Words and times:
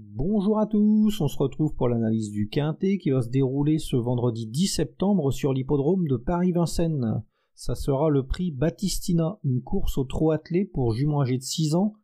Bonjour 0.00 0.60
à 0.60 0.66
tous, 0.66 1.20
on 1.20 1.26
se 1.26 1.36
retrouve 1.36 1.74
pour 1.74 1.88
l'analyse 1.88 2.30
du 2.30 2.48
Quintet 2.48 2.98
qui 2.98 3.10
va 3.10 3.20
se 3.20 3.30
dérouler 3.30 3.80
ce 3.80 3.96
vendredi 3.96 4.46
10 4.46 4.68
septembre 4.68 5.32
sur 5.32 5.52
l'hippodrome 5.52 6.06
de 6.06 6.16
Paris-Vincennes. 6.16 7.24
Ça 7.54 7.74
sera 7.74 8.08
le 8.08 8.24
prix 8.24 8.52
Battistina, 8.52 9.40
une 9.42 9.60
course 9.60 9.98
au 9.98 10.04
trot 10.04 10.30
attelé 10.30 10.64
pour 10.64 10.92
juments 10.92 11.22
âgés 11.22 11.38
de 11.38 11.42
6 11.42 11.74
ans 11.74 11.94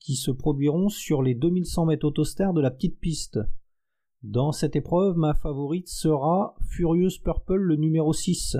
qui 0.00 0.14
se 0.14 0.30
produiront 0.30 0.88
sur 0.88 1.22
les 1.22 1.34
2100 1.34 1.84
mètres 1.84 2.06
autostère 2.06 2.54
de 2.54 2.62
la 2.62 2.70
petite 2.70 2.98
piste. 2.98 3.38
Dans 4.22 4.52
cette 4.52 4.74
épreuve, 4.74 5.18
ma 5.18 5.34
favorite 5.34 5.90
sera 5.90 6.54
Furieuse 6.70 7.18
Purple, 7.18 7.60
le 7.60 7.76
numéro 7.76 8.14
6. 8.14 8.56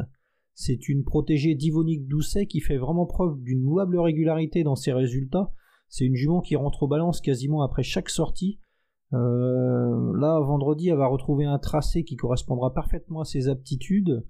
C'est 0.53 0.91
une 0.91 1.05
protégée 1.05 1.55
d'Ivonique 1.55 2.07
Doucet 2.09 2.45
qui 2.45 2.61
fait 2.61 2.77
vraiment 2.77 3.07
preuve 3.07 3.41
d'une 3.41 3.63
louable 3.63 3.99
régularité 3.99 4.65
dans 4.65 4.77
ses 4.77 4.93
résultats. 4.93 5.51
C'est 5.89 6.05
une 6.05 6.15
jument 6.17 6.43
qui 6.43 6.57
rentre 6.57 6.83
aux 6.83 6.89
balances 6.89 7.23
quasiment 7.23 7.63
après 7.63 7.83
chaque 7.83 8.11
sortie. 8.11 8.59
Euh, 9.15 10.19
là, 10.19 10.41
vendredi, 10.41 10.89
elle 10.89 10.99
va 10.99 11.07
retrouver 11.07 11.45
un 11.45 11.59
tracé 11.59 12.05
qui 12.05 12.17
correspondra 12.17 12.73
parfaitement 12.73 13.21
à 13.21 13.25
ses 13.25 13.49
aptitudes. 13.49 14.25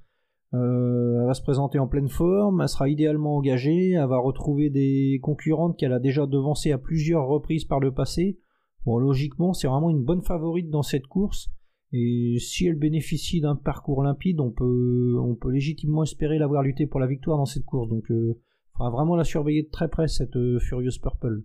Euh, 0.54 1.20
elle 1.20 1.26
va 1.26 1.34
se 1.34 1.42
présenter 1.42 1.78
en 1.78 1.88
pleine 1.88 2.08
forme, 2.10 2.60
elle 2.60 2.68
sera 2.68 2.88
idéalement 2.88 3.36
engagée, 3.36 3.92
elle 3.92 4.08
va 4.08 4.18
retrouver 4.18 4.68
des 4.68 5.18
concurrentes 5.22 5.78
qu'elle 5.78 5.94
a 5.94 5.98
déjà 5.98 6.26
devancées 6.26 6.72
à 6.72 6.78
plusieurs 6.78 7.26
reprises 7.26 7.64
par 7.64 7.80
le 7.80 7.92
passé. 7.92 8.38
Bon, 8.84 8.98
logiquement, 8.98 9.54
c'est 9.54 9.68
vraiment 9.68 9.90
une 9.90 10.02
bonne 10.02 10.22
favorite 10.22 10.68
dans 10.68 10.82
cette 10.82 11.06
course. 11.06 11.48
Et 11.92 12.36
si 12.38 12.66
elle 12.66 12.78
bénéficie 12.78 13.40
d'un 13.40 13.54
parcours 13.54 14.02
limpide, 14.02 14.40
on 14.40 14.50
peut, 14.50 15.18
on 15.20 15.34
peut 15.34 15.50
légitimement 15.50 16.02
espérer 16.02 16.38
l'avoir 16.38 16.62
lutté 16.62 16.86
pour 16.86 17.00
la 17.00 17.06
victoire 17.06 17.36
dans 17.36 17.46
cette 17.46 17.64
course. 17.64 17.88
Donc, 17.88 18.10
euh, 18.10 18.38
faudra 18.72 18.90
vraiment 18.90 19.14
la 19.14 19.24
surveiller 19.24 19.62
de 19.62 19.70
très 19.70 19.88
près, 19.88 20.08
cette 20.08 20.36
euh, 20.36 20.58
Furieuse 20.58 20.98
Purple. 20.98 21.44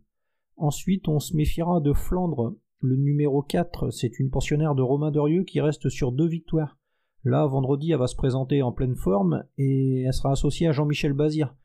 Ensuite, 0.55 1.07
on 1.07 1.19
se 1.19 1.35
méfiera 1.35 1.81
de 1.81 1.93
Flandre. 1.93 2.55
Le 2.79 2.95
numéro 2.95 3.41
4, 3.41 3.89
c'est 3.89 4.19
une 4.19 4.29
pensionnaire 4.29 4.75
de 4.75 4.83
Romain 4.83 5.09
Dorieux 5.09 5.43
qui 5.43 5.61
reste 5.61 5.89
sur 5.89 6.11
deux 6.11 6.27
victoires. 6.27 6.77
Là, 7.23 7.47
vendredi, 7.47 7.91
elle 7.91 7.97
va 7.97 8.07
se 8.07 8.15
présenter 8.15 8.61
en 8.61 8.71
pleine 8.71 8.95
forme 8.95 9.43
et 9.57 10.03
elle 10.03 10.13
sera 10.13 10.31
associée 10.31 10.67
à 10.67 10.71
Jean-Michel 10.71 11.13
Bazir. 11.13 11.55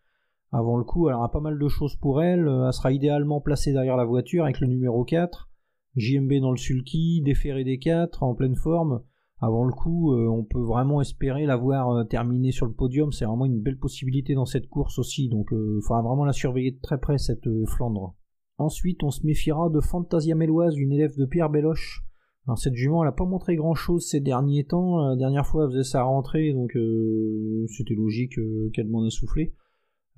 Avant 0.52 0.76
le 0.76 0.84
coup, 0.84 1.08
elle 1.08 1.14
aura 1.14 1.30
pas 1.30 1.40
mal 1.40 1.58
de 1.58 1.68
choses 1.68 1.96
pour 1.96 2.22
elle. 2.22 2.48
Elle 2.48 2.72
sera 2.72 2.92
idéalement 2.92 3.40
placée 3.40 3.72
derrière 3.72 3.96
la 3.96 4.04
voiture 4.04 4.44
avec 4.44 4.60
le 4.60 4.66
numéro 4.68 5.04
4. 5.04 5.50
JMB 5.96 6.32
dans 6.40 6.50
le 6.50 6.56
sulky, 6.56 7.20
déféré 7.22 7.64
des 7.64 7.78
4 7.78 8.22
en 8.22 8.34
pleine 8.34 8.56
forme. 8.56 9.02
Avant 9.42 9.64
le 9.64 9.72
coup, 9.72 10.14
euh, 10.14 10.28
on 10.28 10.44
peut 10.44 10.62
vraiment 10.62 11.00
espérer 11.00 11.46
l'avoir 11.46 11.90
euh, 11.90 12.04
terminé 12.04 12.52
sur 12.52 12.64
le 12.64 12.72
podium. 12.72 13.12
C'est 13.12 13.24
vraiment 13.24 13.44
une 13.44 13.60
belle 13.60 13.78
possibilité 13.78 14.34
dans 14.34 14.46
cette 14.46 14.68
course 14.68 14.98
aussi. 14.98 15.28
Donc, 15.28 15.48
il 15.50 15.58
euh, 15.58 15.80
faudra 15.82 16.00
vraiment 16.00 16.24
la 16.24 16.32
surveiller 16.32 16.70
de 16.70 16.80
très 16.80 16.98
près, 16.98 17.18
cette 17.18 17.48
Flandre. 17.66 18.14
Ensuite, 18.62 19.02
on 19.02 19.10
se 19.10 19.26
méfiera 19.26 19.68
de 19.68 19.80
Fantasia 19.80 20.34
Méloise, 20.34 20.76
une 20.76 20.92
élève 20.92 21.16
de 21.16 21.26
Pierre 21.26 21.50
Belloche. 21.50 22.02
Alors, 22.46 22.58
cette 22.58 22.74
jument, 22.74 23.02
elle 23.02 23.08
n'a 23.08 23.12
pas 23.12 23.24
montré 23.24 23.56
grand 23.56 23.74
chose 23.74 24.06
ces 24.08 24.20
derniers 24.20 24.64
temps. 24.64 25.08
La 25.10 25.16
dernière 25.16 25.46
fois, 25.46 25.64
elle 25.64 25.70
faisait 25.70 25.90
sa 25.90 26.02
rentrée, 26.02 26.52
donc 26.52 26.76
c'était 27.68 27.94
logique 27.94 28.34
qu'elle 28.72 28.86
demande 28.86 29.06
à 29.06 29.10
souffler. 29.10 29.52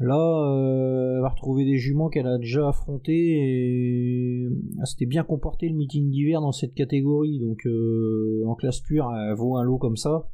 Là, 0.01 0.19
euh, 0.19 1.17
elle 1.17 1.23
va 1.23 1.29
retrouver 1.29 1.65
des 1.65 1.77
juments 1.77 2.09
qu'elle 2.09 2.27
a 2.27 2.39
déjà 2.39 2.69
affrontés 2.69 3.13
et 3.13 4.45
elle 4.45 4.87
s'était 4.87 5.07
bien 5.07 5.23
comporté 5.23 5.69
le 5.69 5.77
meeting 5.77 6.11
d'hiver 6.11 6.41
dans 6.41 6.51
cette 6.51 6.75
catégorie. 6.75 7.39
Donc 7.39 7.65
euh, 7.67 8.43
en 8.47 8.57
classe 8.57 8.81
pure, 8.81 9.09
elle 9.15 9.37
vaut 9.37 9.57
un 9.57 9.63
lot 9.63 9.79
comme 9.79 9.97
ça. 9.97 10.29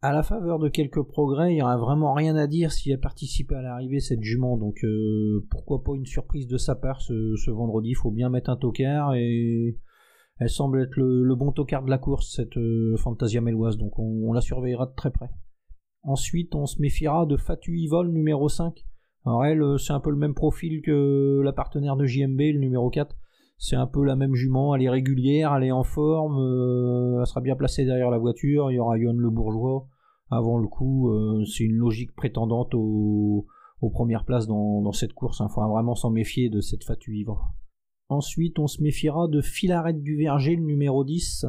À 0.00 0.12
la 0.12 0.22
faveur 0.22 0.60
de 0.60 0.68
quelques 0.68 1.02
progrès, 1.02 1.52
il 1.52 1.56
n'y 1.56 1.62
aura 1.62 1.76
vraiment 1.76 2.14
rien 2.14 2.36
à 2.36 2.46
dire 2.46 2.70
si 2.70 2.92
elle 2.92 3.00
participait 3.00 3.56
à 3.56 3.62
l'arrivée 3.62 3.98
cette 3.98 4.22
jument. 4.22 4.56
Donc 4.56 4.84
euh, 4.84 5.44
pourquoi 5.50 5.82
pas 5.82 5.92
une 5.96 6.06
surprise 6.06 6.46
de 6.46 6.56
sa 6.56 6.76
part 6.76 7.00
ce, 7.00 7.50
vendredi. 7.50 7.90
Il 7.90 7.96
faut 7.96 8.12
bien 8.12 8.28
mettre 8.28 8.50
un 8.50 8.56
tocard 8.56 9.14
et 9.14 9.76
elle 10.38 10.50
semble 10.50 10.82
être 10.82 10.96
le, 10.96 11.34
bon 11.34 11.50
tocard 11.50 11.82
de 11.82 11.90
la 11.90 11.98
course 11.98 12.32
cette 12.36 12.58
Fantasia 12.98 13.40
Méloise. 13.40 13.76
Donc 13.76 13.98
on 13.98 14.32
la 14.32 14.40
surveillera 14.40 14.86
de 14.86 14.94
très 14.94 15.10
près. 15.10 15.30
Ensuite, 16.02 16.54
on 16.54 16.66
se 16.66 16.80
méfiera 16.80 17.26
de 17.26 17.36
Fatu 17.36 17.76
Ivol 17.76 18.10
numéro 18.10 18.48
5. 18.48 18.84
Alors 19.26 19.44
elle, 19.44 19.62
euh, 19.62 19.78
c'est 19.78 19.92
un 19.92 20.00
peu 20.00 20.10
le 20.10 20.16
même 20.16 20.34
profil 20.34 20.80
que 20.80 21.40
la 21.44 21.52
partenaire 21.52 21.96
de 21.96 22.06
JMB, 22.06 22.38
le 22.38 22.60
numéro 22.60 22.88
4. 22.88 23.14
C'est 23.58 23.76
un 23.76 23.88
peu 23.88 24.04
la 24.04 24.14
même 24.14 24.34
jument, 24.34 24.74
elle 24.74 24.82
est 24.82 24.88
régulière, 24.88 25.52
elle 25.56 25.64
est 25.64 25.72
en 25.72 25.82
forme, 25.82 26.38
euh, 26.38 27.18
elle 27.18 27.26
sera 27.26 27.40
bien 27.40 27.56
placée 27.56 27.84
derrière 27.84 28.10
la 28.10 28.18
voiture, 28.18 28.70
il 28.70 28.76
y 28.76 28.78
aura 28.78 28.96
Yon 28.96 29.14
le 29.14 29.30
bourgeois. 29.30 29.86
Avant 30.30 30.58
le 30.58 30.68
coup, 30.68 31.10
euh, 31.10 31.44
c'est 31.44 31.64
une 31.64 31.74
logique 31.74 32.14
prétendante 32.14 32.74
aux, 32.74 33.46
premières 33.92 34.24
places 34.24 34.46
dans, 34.46 34.92
cette 34.92 35.12
course. 35.12 35.40
Il 35.40 35.44
hein. 35.44 35.48
faudra 35.48 35.68
vraiment 35.68 35.96
s'en 35.96 36.10
méfier 36.10 36.50
de 36.50 36.60
cette 36.60 36.84
Fatu 36.84 37.16
Ivol. 37.16 37.36
Ensuite, 38.08 38.58
on 38.58 38.68
se 38.68 38.82
méfiera 38.82 39.26
de 39.26 39.40
Filaret 39.40 39.92
du 39.92 40.16
Verger, 40.16 40.54
le 40.54 40.62
numéro 40.62 41.04
10. 41.04 41.46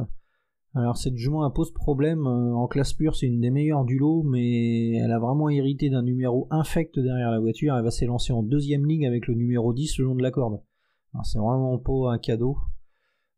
Alors 0.74 0.96
cette 0.96 1.16
jument 1.16 1.44
impose 1.44 1.72
problème 1.72 2.26
euh, 2.26 2.54
en 2.54 2.68
classe 2.68 2.92
pure, 2.92 3.16
c'est 3.16 3.26
une 3.26 3.40
des 3.40 3.50
meilleures 3.50 3.84
du 3.84 3.98
lot, 3.98 4.22
mais 4.22 4.92
elle 4.92 5.10
a 5.10 5.18
vraiment 5.18 5.48
hérité 5.48 5.90
d'un 5.90 6.02
numéro 6.02 6.46
infect 6.50 6.96
derrière 6.96 7.32
la 7.32 7.40
voiture. 7.40 7.76
Elle 7.76 7.82
va 7.82 7.90
s'élancer 7.90 8.32
en 8.32 8.44
deuxième 8.44 8.86
ligne 8.86 9.06
avec 9.06 9.26
le 9.26 9.34
numéro 9.34 9.72
10 9.72 9.98
le 9.98 10.04
long 10.04 10.14
de 10.14 10.22
la 10.22 10.30
corde. 10.30 10.60
C'est 11.24 11.38
vraiment 11.38 11.78
pas 11.78 12.12
un 12.12 12.18
cadeau. 12.18 12.58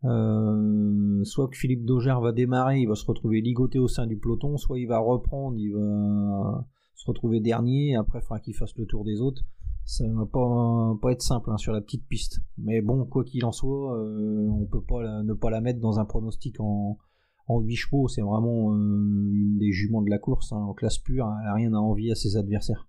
Euh, 0.04 1.22
soit 1.24 1.48
que 1.48 1.56
Philippe 1.56 1.84
Dauger 1.84 2.16
va 2.20 2.32
démarrer, 2.32 2.80
il 2.80 2.88
va 2.88 2.94
se 2.94 3.06
retrouver 3.06 3.40
ligoté 3.40 3.78
au 3.78 3.88
sein 3.88 4.06
du 4.06 4.18
peloton, 4.18 4.56
soit 4.56 4.78
il 4.78 4.86
va 4.86 4.98
reprendre, 4.98 5.56
il 5.56 5.72
va 5.72 6.66
se 6.94 7.06
retrouver 7.06 7.40
dernier, 7.40 7.94
après 7.94 8.18
il 8.18 8.22
faudra 8.22 8.40
qu'il 8.40 8.54
fasse 8.54 8.76
le 8.76 8.86
tour 8.86 9.04
des 9.04 9.20
autres. 9.20 9.42
Ça 9.84 10.04
va 10.08 10.26
pas, 10.26 10.96
pas 11.00 11.12
être 11.12 11.22
simple 11.22 11.50
hein, 11.50 11.56
sur 11.56 11.72
la 11.72 11.80
petite 11.80 12.06
piste. 12.06 12.40
Mais 12.58 12.82
bon, 12.82 13.04
quoi 13.04 13.24
qu'il 13.24 13.44
en 13.44 13.52
soit, 13.52 13.96
euh, 13.96 14.48
on 14.48 14.66
peut 14.66 14.82
pas 14.82 15.22
ne 15.22 15.34
pas 15.34 15.50
la 15.50 15.60
mettre 15.60 15.80
dans 15.80 15.98
un 15.98 16.04
pronostic 16.04 16.60
en, 16.60 16.98
en 17.48 17.60
8 17.60 17.76
chevaux, 17.76 18.08
c'est 18.08 18.22
vraiment 18.22 18.72
euh, 18.72 18.76
une 18.76 19.58
des 19.58 19.72
juments 19.72 20.02
de 20.02 20.10
la 20.10 20.18
course. 20.18 20.52
Hein. 20.52 20.56
En 20.58 20.74
classe 20.74 20.98
pure, 20.98 21.28
elle 21.40 21.46
n'a 21.46 21.54
rien 21.54 21.72
à 21.74 21.78
envier 21.78 22.12
à 22.12 22.14
ses 22.14 22.36
adversaires. 22.36 22.88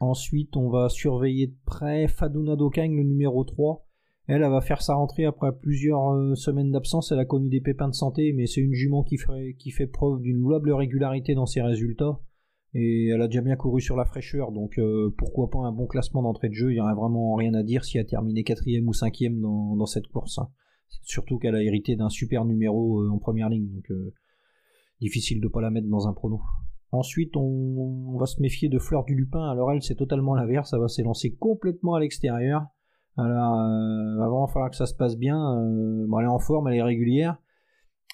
Ensuite, 0.00 0.56
on 0.56 0.68
va 0.68 0.88
surveiller 0.88 1.46
de 1.48 1.56
près 1.64 2.06
Faduna 2.06 2.56
Dokang, 2.56 2.94
le 2.94 3.02
numéro 3.02 3.44
3. 3.44 3.86
Elle, 4.26 4.42
elle 4.42 4.50
va 4.50 4.60
faire 4.60 4.82
sa 4.82 4.94
rentrée 4.94 5.24
après 5.24 5.56
plusieurs 5.56 6.12
euh, 6.12 6.34
semaines 6.34 6.72
d'absence. 6.72 7.12
Elle 7.12 7.20
a 7.20 7.24
connu 7.24 7.48
des 7.48 7.60
pépins 7.60 7.88
de 7.88 7.94
santé, 7.94 8.32
mais 8.32 8.46
c'est 8.46 8.60
une 8.60 8.74
jument 8.74 9.04
qui, 9.04 9.16
fait 9.16 9.86
preuve 9.86 10.20
d'une 10.20 10.38
louable 10.38 10.72
régularité 10.72 11.34
dans 11.34 11.46
ses 11.46 11.62
résultats. 11.62 12.20
Et 12.74 13.08
elle 13.08 13.22
a 13.22 13.28
déjà 13.28 13.40
bien 13.40 13.56
couru 13.56 13.80
sur 13.80 13.96
la 13.96 14.04
fraîcheur, 14.04 14.52
donc 14.52 14.78
euh, 14.78 15.14
pourquoi 15.16 15.48
pas 15.48 15.60
un 15.60 15.72
bon 15.72 15.86
classement 15.86 16.22
d'entrée 16.22 16.48
de 16.48 16.54
jeu. 16.54 16.72
Il 16.72 16.74
n'y 16.74 16.80
aurait 16.80 16.94
vraiment 16.94 17.34
rien 17.34 17.54
à 17.54 17.62
dire 17.62 17.84
si 17.84 17.96
elle 17.96 18.04
a 18.04 18.08
terminé 18.08 18.44
quatrième 18.44 18.86
ou 18.86 18.92
cinquième 18.92 19.40
dans, 19.40 19.76
dans 19.76 19.86
cette 19.86 20.08
course. 20.08 20.38
Hein. 20.38 20.50
Surtout 21.02 21.38
qu'elle 21.38 21.54
a 21.54 21.62
hérité 21.62 21.96
d'un 21.96 22.10
super 22.10 22.44
numéro 22.44 23.00
euh, 23.00 23.08
en 23.08 23.18
première 23.18 23.48
ligne, 23.48 23.68
donc 23.68 23.90
difficile 25.00 25.40
de 25.40 25.48
pas 25.48 25.62
la 25.62 25.70
mettre 25.70 25.88
dans 25.88 26.06
un 26.06 26.12
prono. 26.12 26.40
Ensuite, 26.92 27.36
on, 27.36 28.16
va 28.18 28.26
se 28.26 28.40
méfier 28.40 28.68
de 28.68 28.78
Fleur 28.78 29.04
du 29.04 29.14
Lupin. 29.14 29.50
Alors 29.50 29.72
elle, 29.72 29.82
c'est 29.82 29.96
totalement 29.96 30.34
l'inverse. 30.34 30.70
Ça 30.70 30.78
va 30.78 30.88
s'élancer 30.88 31.34
complètement 31.34 31.94
à 31.94 32.00
l'extérieur. 32.00 32.66
Alors, 33.16 33.60
euh, 33.60 34.14
il 34.14 34.18
va 34.18 34.46
falloir 34.52 34.70
que 34.70 34.76
ça 34.76 34.86
se 34.86 34.94
passe 34.94 35.16
bien. 35.16 35.36
bon, 36.06 36.18
elle 36.18 36.26
est 36.26 36.28
en 36.28 36.38
forme, 36.38 36.68
elle 36.68 36.74
est 36.74 36.82
régulière, 36.82 37.38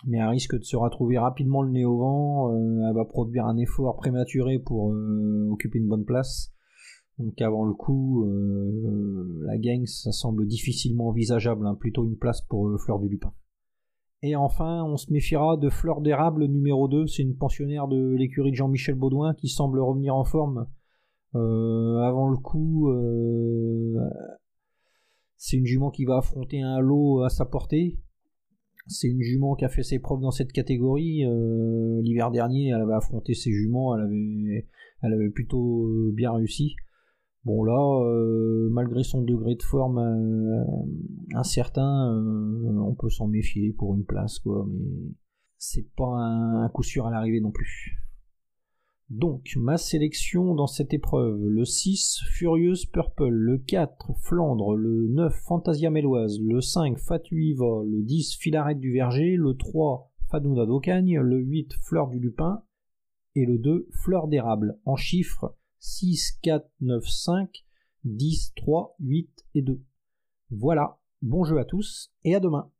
mais 0.06 0.18
elle 0.18 0.28
risque 0.28 0.56
de 0.56 0.64
se 0.64 0.76
retrouver 0.76 1.18
rapidement 1.18 1.62
le 1.62 1.70
nez 1.70 1.84
au 1.84 1.98
vent. 1.98 2.52
elle 2.88 2.94
va 2.94 3.04
produire 3.04 3.46
un 3.46 3.56
effort 3.56 3.96
prématuré 3.96 4.58
pour 4.58 4.94
occuper 5.50 5.78
une 5.78 5.88
bonne 5.88 6.04
place. 6.04 6.52
Donc 7.18 7.40
avant 7.40 7.64
le 7.64 7.74
coup, 7.74 8.24
euh, 8.24 9.44
la 9.46 9.58
gang, 9.58 9.84
ça 9.86 10.12
semble 10.12 10.46
difficilement 10.46 11.08
envisageable, 11.08 11.66
hein, 11.66 11.74
plutôt 11.74 12.04
une 12.04 12.16
place 12.16 12.40
pour 12.42 12.68
euh, 12.68 12.78
Fleur 12.78 12.98
du 12.98 13.08
Lupin. 13.08 13.32
Et 14.22 14.36
enfin, 14.36 14.84
on 14.84 14.96
se 14.96 15.12
méfiera 15.12 15.56
de 15.56 15.68
Fleur 15.68 16.00
d'érable 16.00 16.46
numéro 16.46 16.86
2, 16.86 17.06
c'est 17.08 17.22
une 17.22 17.36
pensionnaire 17.36 17.88
de 17.88 18.14
l'écurie 18.14 18.52
de 18.52 18.56
Jean-Michel 18.56 18.94
Baudouin 18.94 19.34
qui 19.34 19.48
semble 19.48 19.80
revenir 19.80 20.14
en 20.14 20.24
forme. 20.24 20.68
Euh, 21.34 21.98
avant 21.98 22.28
le 22.28 22.36
coup, 22.36 22.92
c'est 25.36 25.56
une 25.56 25.66
jument 25.66 25.90
qui 25.90 26.04
va 26.04 26.18
affronter 26.18 26.60
un 26.60 26.78
lot 26.78 27.22
à 27.22 27.30
sa 27.30 27.46
portée. 27.46 27.98
C'est 28.86 29.08
une 29.08 29.22
jument 29.22 29.56
qui 29.56 29.64
a 29.64 29.68
fait 29.68 29.82
ses 29.82 29.98
preuves 29.98 30.20
dans 30.20 30.30
cette 30.30 30.52
catégorie. 30.52 31.24
L'hiver 32.02 32.30
dernier, 32.30 32.68
elle 32.68 32.82
avait 32.82 32.94
affronté 32.94 33.34
ses 33.34 33.50
juments, 33.50 33.96
elle 33.96 34.04
avait, 34.04 34.68
elle 35.02 35.12
avait 35.14 35.30
plutôt 35.30 36.12
bien 36.12 36.32
réussi. 36.32 36.76
Bon 37.44 37.64
là, 37.64 38.04
euh, 38.04 38.68
malgré 38.70 39.02
son 39.02 39.20
degré 39.20 39.56
de 39.56 39.62
forme 39.64 39.98
euh, 39.98 40.64
incertain, 41.34 42.14
euh, 42.14 42.78
on 42.78 42.94
peut 42.94 43.10
s'en 43.10 43.26
méfier 43.26 43.72
pour 43.72 43.96
une 43.96 44.04
place, 44.04 44.38
quoi, 44.38 44.64
mais 44.70 45.10
c'est 45.58 45.88
pas 45.96 46.04
un, 46.04 46.68
coup 46.68 46.84
sûr 46.84 47.04
à 47.06 47.10
l'arrivée 47.10 47.40
non 47.40 47.50
plus. 47.50 47.98
Donc, 49.10 49.54
ma 49.56 49.76
sélection 49.76 50.54
dans 50.54 50.68
cette 50.68 50.94
épreuve, 50.94 51.44
le 51.44 51.64
6, 51.64 52.20
Furieuse 52.30 52.86
Purple, 52.86 53.28
le 53.28 53.58
4, 53.58 54.12
Flandre, 54.20 54.76
le 54.76 55.08
9, 55.08 55.34
Fantasia 55.44 55.90
Méloise, 55.90 56.38
le 56.40 56.60
5, 56.60 56.96
Fatuiva, 56.96 57.82
le 57.84 58.02
10, 58.02 58.36
Filarette 58.36 58.78
du 58.78 58.92
Verger, 58.92 59.34
le 59.36 59.54
3, 59.54 60.12
Fadouda 60.30 60.64
d'Ocagne, 60.64 61.18
le 61.18 61.38
8, 61.38 61.74
Fleur 61.82 62.08
du 62.08 62.20
Lupin, 62.20 62.62
et 63.34 63.44
le 63.44 63.58
2, 63.58 63.88
Fleur 63.90 64.28
d'érable, 64.28 64.78
en 64.84 64.94
chiffres 64.94 65.56
6, 65.84 66.38
4, 66.42 66.64
9, 66.80 67.04
5, 67.08 67.64
10, 68.04 68.52
3, 68.54 68.94
8 69.00 69.46
et 69.56 69.62
2. 69.62 69.82
Voilà, 70.50 70.96
bon 71.22 71.42
jeu 71.42 71.58
à 71.58 71.64
tous 71.64 72.12
et 72.22 72.36
à 72.36 72.40
demain. 72.40 72.70